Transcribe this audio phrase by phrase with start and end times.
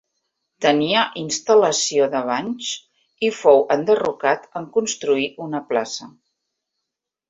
[0.65, 2.71] Tenia instal·lació de banys,
[3.29, 6.15] i fou enderrocat en construir una plaça.